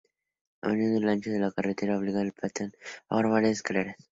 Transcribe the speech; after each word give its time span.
A 0.63 0.69
menudo, 0.69 0.97
el 0.97 1.09
ancho 1.09 1.29
de 1.29 1.37
la 1.37 1.51
carretera 1.51 1.95
obliga 1.95 2.21
al 2.21 2.31
pelotón 2.31 2.73
a 3.07 3.15
formar 3.17 3.33
varias 3.33 3.57
escaleras. 3.59 3.97